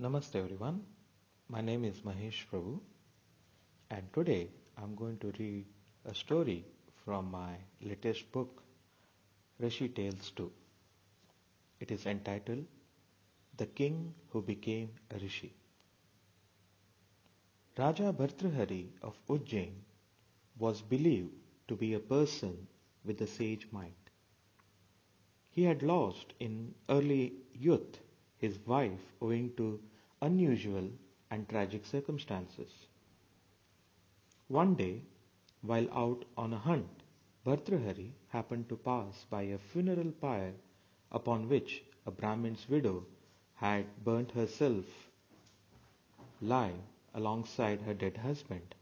[0.00, 0.84] Namaste everyone.
[1.48, 2.78] My name is Mahesh Prabhu
[3.90, 4.48] and today
[4.80, 5.64] I'm going to read
[6.04, 6.64] a story
[7.04, 8.62] from my latest book
[9.58, 10.52] Rishi Tales 2.
[11.80, 12.64] It is entitled
[13.56, 15.52] The King Who Became a Rishi.
[17.76, 19.72] Raja Bhartrhari of Ujjain
[20.60, 21.32] was believed
[21.66, 22.68] to be a person
[23.04, 24.12] with a sage mind.
[25.50, 27.98] He had lost in early youth
[28.38, 29.80] his wife owing to
[30.22, 30.88] unusual
[31.30, 32.70] and tragic circumstances.
[34.48, 35.02] One day,
[35.62, 37.02] while out on a hunt,
[37.44, 40.54] Bhartrhari happened to pass by a funeral pyre
[41.10, 43.04] upon which a Brahmin's widow
[43.54, 44.84] had burnt herself
[46.40, 46.78] alive
[47.14, 48.74] alongside her dead husband.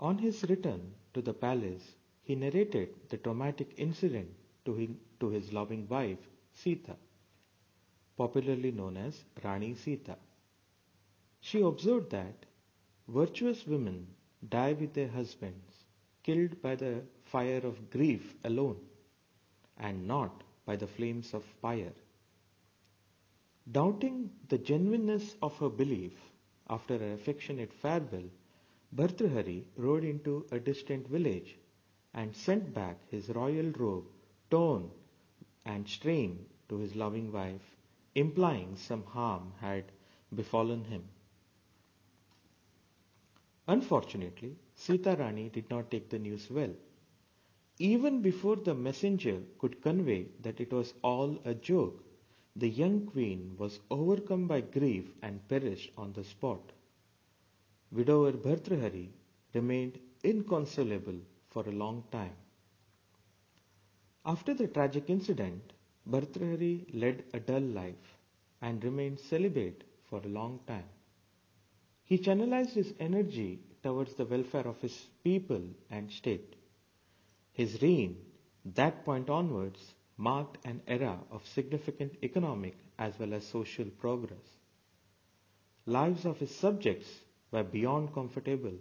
[0.00, 4.28] On his return to the palace, he narrated the traumatic incident
[4.64, 6.18] to, him, to his loving wife,
[6.52, 6.96] Sita
[8.18, 10.16] popularly known as Rani Sita.
[11.40, 12.46] She observed that
[13.06, 14.08] virtuous women
[14.56, 15.84] die with their husbands,
[16.24, 18.80] killed by the fire of grief alone,
[19.78, 21.94] and not by the flames of fire.
[23.70, 26.18] Doubting the genuineness of her belief,
[26.68, 28.28] after an affectionate farewell,
[28.94, 31.56] Bhartrhari rode into a distant village
[32.14, 34.06] and sent back his royal robe
[34.50, 34.90] torn
[35.64, 37.77] and stained to his loving wife
[38.14, 39.92] implying some harm had
[40.34, 41.08] befallen him.
[43.68, 46.74] Unfortunately, Sita Rani did not take the news well.
[47.78, 52.04] Even before the messenger could convey that it was all a joke,
[52.56, 56.72] the young queen was overcome by grief and perished on the spot.
[57.92, 59.10] Widower Bhartrhari
[59.52, 61.20] remained inconsolable
[61.50, 62.36] for a long time.
[64.24, 65.72] After the tragic incident,
[66.10, 68.18] Bhartrhari led a dull life
[68.62, 70.88] and remained celibate for a long time.
[72.04, 76.56] He channelized his energy towards the welfare of his people and state.
[77.52, 78.16] His reign,
[78.64, 84.46] that point onwards, marked an era of significant economic as well as social progress.
[85.86, 87.08] Lives of his subjects
[87.50, 88.74] were beyond comfortable,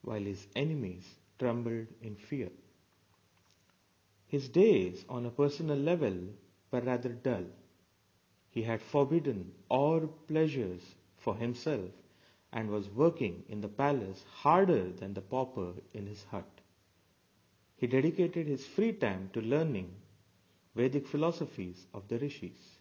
[0.00, 1.04] while his enemies
[1.38, 2.50] trembled in fear.
[4.26, 6.18] His days on a personal level
[6.72, 7.44] were rather dull.
[8.50, 10.82] He had forbidden all pleasures
[11.18, 11.90] for himself
[12.52, 16.60] and was working in the palace harder than the pauper in his hut.
[17.76, 19.94] He dedicated his free time to learning
[20.74, 22.78] Vedic philosophies of the rishis.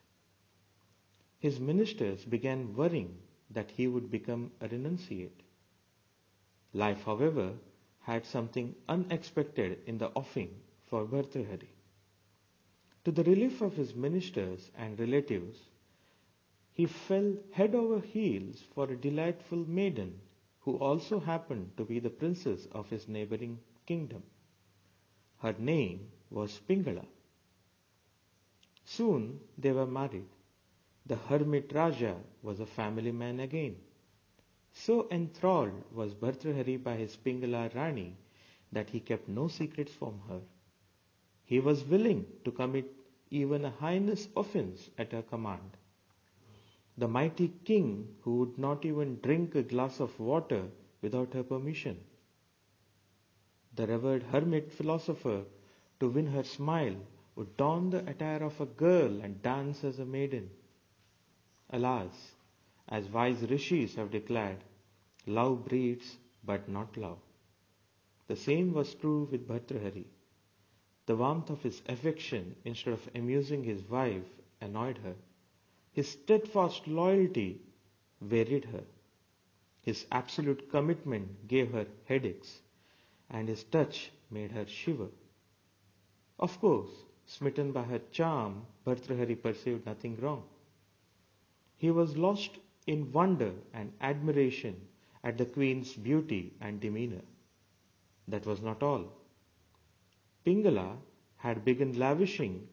[1.39, 3.17] His ministers began worrying
[3.49, 5.41] that he would become a renunciate.
[6.73, 7.53] Life, however,
[8.01, 10.49] had something unexpected in the offing
[10.89, 11.67] for Bhartrhari.
[13.05, 15.57] To the relief of his ministers and relatives,
[16.73, 20.19] he fell head over heels for a delightful maiden
[20.59, 24.23] who also happened to be the princess of his neighboring kingdom.
[25.39, 27.05] Her name was Pingala.
[28.85, 30.27] Soon they were married.
[31.07, 33.77] The hermit Raja was a family man again.
[34.73, 38.15] So enthralled was Bhartrhari by his Pingala Rani
[38.71, 40.41] that he kept no secrets from her.
[41.51, 42.89] He was willing to commit
[43.29, 45.75] even a heinous offense at her command.
[46.97, 50.69] The mighty king who would not even drink a glass of water
[51.01, 51.99] without her permission.
[53.75, 55.43] The revered hermit philosopher,
[55.99, 56.95] to win her smile,
[57.35, 60.49] would don the attire of a girl and dance as a maiden.
[61.69, 62.31] Alas,
[62.87, 64.63] as wise rishis have declared,
[65.25, 67.19] love breeds but not love.
[68.27, 70.05] The same was true with Bhartrhari.
[71.11, 74.23] The warmth of his affection, instead of amusing his wife,
[74.61, 75.15] annoyed her.
[75.91, 77.59] His steadfast loyalty
[78.21, 78.85] wearied her.
[79.81, 82.61] His absolute commitment gave her headaches,
[83.29, 85.09] and his touch made her shiver.
[86.39, 90.43] Of course, smitten by her charm, Bhartrhari perceived nothing wrong.
[91.75, 92.57] He was lost
[92.87, 94.87] in wonder and admiration
[95.25, 97.25] at the queen's beauty and demeanor.
[98.29, 99.20] That was not all.
[100.45, 100.97] Pingala
[101.37, 102.67] had begun lavishing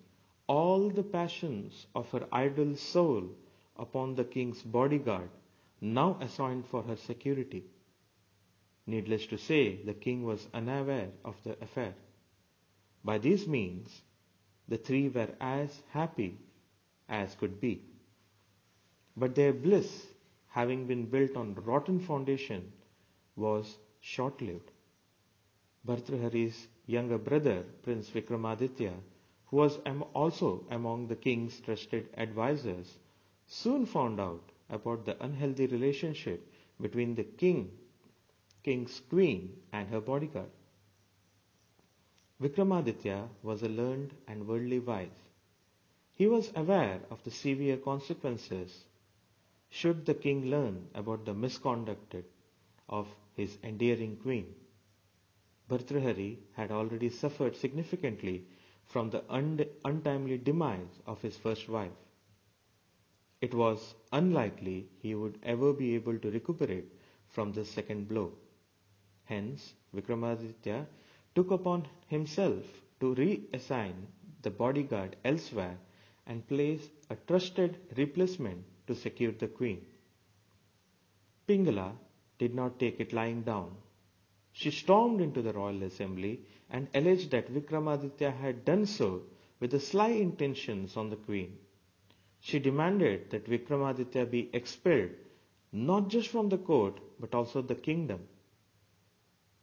[0.47, 3.29] all the passions of her idle soul
[3.77, 5.31] upon the king's bodyguard,
[5.81, 7.65] now assigned for her security.
[8.87, 11.95] Needless to say, the king was unaware of the affair.
[13.05, 14.01] By these means,
[14.67, 16.39] the three were as happy
[17.09, 17.83] as could be.
[19.17, 20.07] But their bliss,
[20.49, 22.73] having been built on rotten foundation,
[23.37, 24.71] was short lived.
[25.87, 28.95] Bhartrhari's younger brother, Prince Vikramaditya,
[29.47, 29.79] who was
[30.15, 32.99] also among the king's trusted advisers,
[33.47, 36.51] soon found out about the unhealthy relationship
[36.81, 37.71] between the king,
[38.63, 40.51] king's queen, and her bodyguard.
[42.41, 45.21] Vikramaditya was a learned and worldly wise.
[46.15, 48.85] He was aware of the severe consequences
[49.71, 52.15] should the king learn about the misconduct
[52.89, 54.55] of his endearing queen.
[55.69, 58.47] Bhartrihari had already suffered significantly
[58.87, 59.23] from the
[59.85, 61.93] untimely demise of his first wife.
[63.41, 66.87] It was unlikely he would ever be able to recuperate
[67.29, 68.33] from this second blow.
[69.25, 70.87] Hence, Vikramaditya
[71.35, 72.65] took upon himself
[73.01, 74.07] to reassign
[74.43, 75.79] the bodyguard elsewhere
[76.27, 79.85] and place a trusted replacement to secure the queen.
[81.47, 81.93] Pingala
[82.39, 83.77] did not take it lying down.
[84.59, 89.23] She stormed into the royal assembly and alleged that Vikramaditya had done so
[89.61, 91.57] with sly intentions on the queen.
[92.41, 95.13] She demanded that Vikramaditya be expelled
[95.71, 98.27] not just from the court but also the kingdom.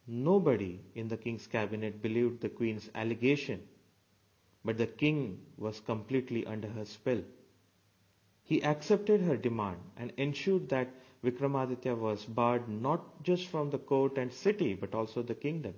[0.08, 3.68] Nobody in the king's cabinet believed the queen's allegation,
[4.64, 7.22] but the king was completely under her spell.
[8.46, 10.88] He accepted her demand and ensured that
[11.26, 15.74] Vikramaditya was barred not just from the court and city but also the kingdom.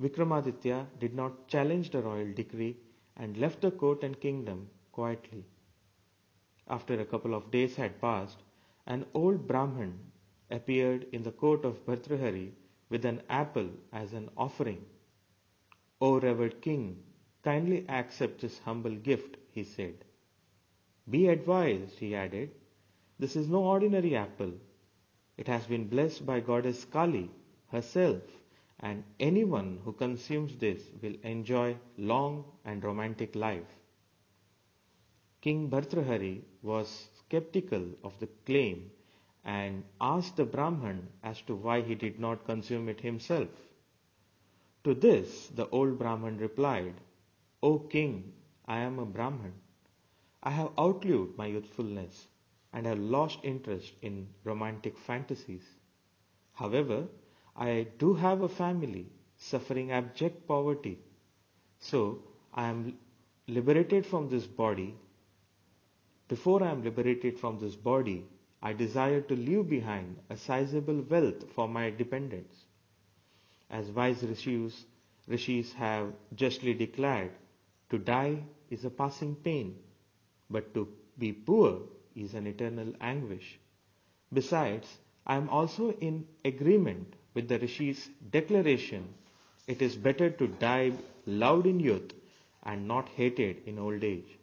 [0.00, 2.76] Vikramaditya did not challenge the royal decree
[3.16, 5.44] and left the court and kingdom quietly.
[6.68, 8.42] After a couple of days had passed,
[8.86, 9.98] an old Brahman
[10.50, 12.50] appeared in the court of Bhartrihari
[12.88, 14.84] with an apple as an offering.
[16.00, 17.02] O revered king,
[17.42, 20.04] kindly accept this humble gift, he said.
[21.08, 22.50] Be advised, he added,
[23.22, 24.52] this is no ordinary apple.
[25.36, 27.30] It has been blessed by goddess Kali
[27.70, 28.22] herself,
[28.80, 33.76] and anyone who consumes this will enjoy long and romantic life.
[35.40, 38.90] King Bhartrihari was skeptical of the claim
[39.44, 43.48] and asked the Brahman as to why he did not consume it himself.
[44.82, 46.94] To this, the old Brahman replied,
[47.62, 48.32] O king,
[48.66, 49.54] I am a Brahman.
[50.42, 52.26] I have outlived my youthfulness
[52.72, 55.62] and have lost interest in romantic fantasies.
[56.54, 57.06] However,
[57.56, 60.98] I do have a family suffering abject poverty.
[61.78, 62.22] So
[62.54, 62.98] I am
[63.46, 64.94] liberated from this body.
[66.28, 68.24] Before I am liberated from this body,
[68.62, 72.56] I desire to leave behind a sizable wealth for my dependents.
[73.68, 74.84] As wise rishis,
[75.26, 77.32] rishis have justly declared,
[77.90, 79.76] to die is a passing pain
[80.48, 80.88] but to
[81.18, 81.80] be poor
[82.16, 83.58] is an eternal anguish.
[84.32, 84.88] Besides,
[85.26, 89.14] I am also in agreement with the Rishi's declaration
[89.66, 90.92] it is better to die
[91.26, 92.12] loved in youth
[92.64, 94.38] and not hated in old age.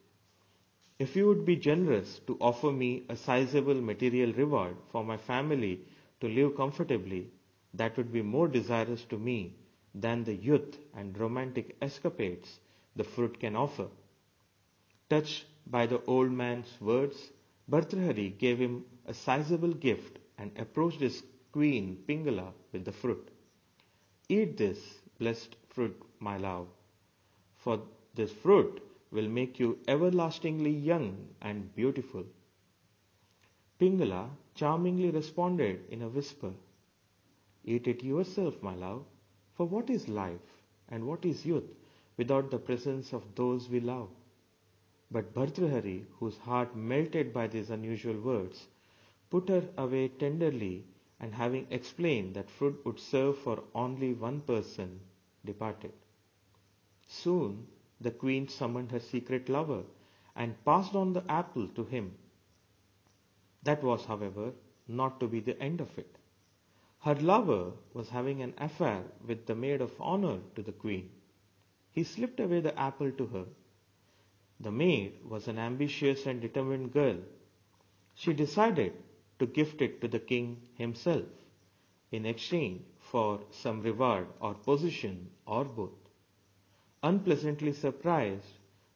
[0.97, 5.81] If you would be generous to offer me a sizable material reward for my family
[6.21, 7.27] to live comfortably,
[7.73, 9.55] that would be more desirous to me
[9.93, 12.59] than the youth and romantic escapades
[12.95, 13.87] the fruit can offer.
[15.09, 17.29] Touched by the old man's words,
[17.69, 23.29] Bhartrihari gave him a sizable gift and approached his queen Pingala with the fruit.
[24.27, 26.67] Eat this blessed fruit, my love,
[27.57, 27.81] for
[28.15, 28.81] this fruit
[29.11, 32.25] will make you everlastingly young and beautiful.
[33.79, 36.53] Pingala charmingly responded in a whisper,
[37.63, 39.05] Eat it yourself, my love,
[39.53, 41.75] for what is life and what is youth
[42.17, 44.09] without the presence of those we love?
[45.11, 48.67] But Bhartrihari, whose heart melted by these unusual words,
[49.31, 50.85] put her away tenderly
[51.19, 55.01] and having explained that fruit would serve for only one person,
[55.43, 55.93] departed.
[57.07, 57.67] Soon
[57.99, 59.83] the queen summoned her secret lover
[60.35, 62.15] and passed on the apple to him.
[63.63, 64.53] That was, however,
[64.87, 66.17] not to be the end of it.
[66.99, 71.09] Her lover was having an affair with the maid of honor to the queen.
[71.91, 73.45] He slipped away the apple to her
[74.59, 77.17] the maid was an ambitious and determined girl.
[78.13, 78.93] She decided
[79.39, 81.25] to gift it to the king himself
[82.11, 86.09] in exchange for some reward or position or both.
[87.03, 88.47] Unpleasantly surprised,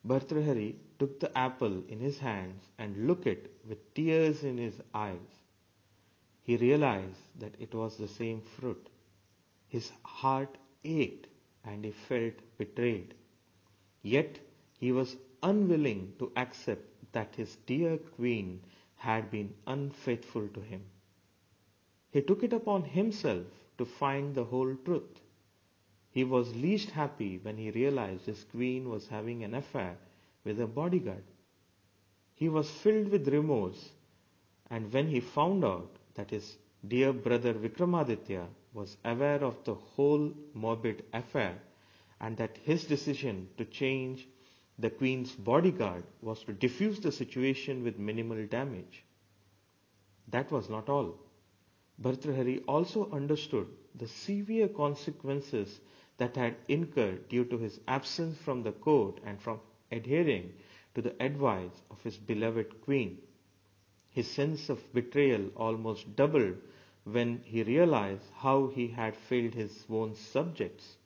[0.05, 4.81] Bhartrihari took the apple in his hands and looked at it with tears in his
[4.93, 5.43] eyes.
[6.41, 8.89] He realized that it was the same fruit.
[9.67, 11.27] His heart ached
[11.63, 13.13] and he felt betrayed.
[14.01, 14.39] Yet
[14.77, 18.61] he was unwilling to accept that his dear queen
[18.95, 20.81] had been unfaithful to him.
[22.11, 23.45] He took it upon himself
[23.77, 25.19] to find the whole truth.
[26.11, 29.97] He was least happy when he realized his queen was having an affair
[30.43, 31.23] with a bodyguard.
[32.35, 33.91] he was filled with remorse,
[34.69, 36.57] and when he found out that his
[36.87, 41.61] dear brother Vikramaditya was aware of the whole morbid affair
[42.19, 44.27] and that his decision to change
[44.79, 49.03] the queen's bodyguard was to diffuse the situation with minimal damage.
[50.29, 51.19] That was not all.
[52.01, 55.79] Bhartrhari also understood the severe consequences
[56.17, 59.59] that had incurred due to his absence from the court and from
[59.91, 60.53] adhering
[60.95, 63.19] to the advice of his beloved queen.
[64.09, 66.57] His sense of betrayal almost doubled
[67.03, 70.97] when he realized how he had failed his own subjects.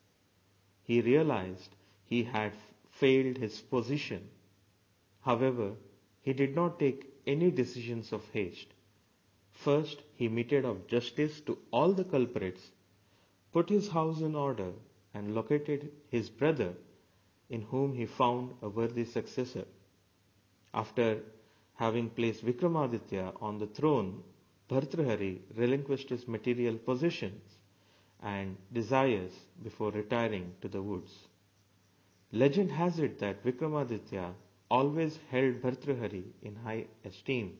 [0.82, 2.52] He realized he had
[3.00, 4.28] failed his position.
[5.20, 5.74] However,
[6.20, 8.68] he did not take any decisions of haste.
[9.52, 12.70] First, he meted out justice to all the culprits,
[13.52, 14.72] put his house in order,
[15.14, 16.74] and located his brother,
[17.50, 19.64] in whom he found a worthy successor.
[20.74, 21.22] After
[21.76, 24.22] having placed Vikramaditya on the throne,
[24.68, 27.56] Bhartrhari relinquished his material possessions
[28.22, 31.27] and desires before retiring to the woods.
[32.30, 34.34] Legend has it that Vikramaditya
[34.70, 37.56] always held Bhartrhari in high esteem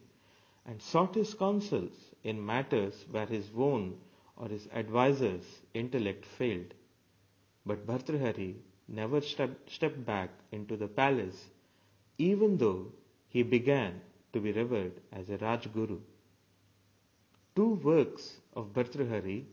[0.67, 3.99] and sought his counsels in matters where his own
[4.37, 6.75] or his advisor's intellect failed.
[7.65, 8.57] But Bhartrhari
[8.89, 11.49] never stepped, stepped back into the palace,
[12.19, 12.93] even though
[13.29, 14.03] he began
[14.35, 15.99] to be revered as a Rajguru.
[17.57, 19.47] Two works of Bhartrhari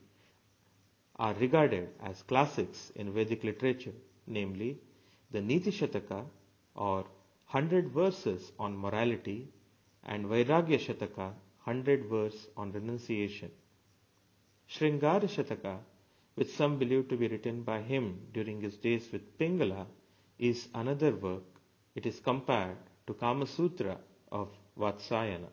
[1.15, 3.93] are regarded as classics in Vedic literature,
[4.27, 4.77] namely
[5.32, 6.25] the Niti Shataka
[6.75, 7.05] or
[7.51, 9.48] 100 verses on morality
[10.03, 13.51] and Vairagya Shataka 100 verse on renunciation.
[14.70, 15.77] Sringara Shataka,
[16.36, 19.86] which some believe to be written by him during his days with Pingala,
[20.38, 21.44] is another work.
[21.96, 22.77] It is compared
[23.08, 23.98] to Kama Sutra
[24.32, 25.50] of Vatsyayana.